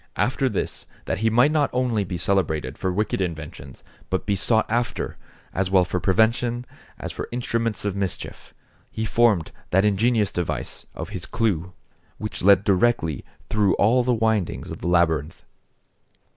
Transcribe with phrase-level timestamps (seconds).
[0.15, 4.65] After this, that he might not only be celebrated for wicked inventions, but be sought
[4.67, 5.15] after,
[5.53, 6.65] as well for prevention,
[6.97, 8.51] as for instruments of mischief,
[8.91, 11.73] he formed that ingenious device of his clue,
[12.17, 15.43] which led directly through all the windings of the labyrinth.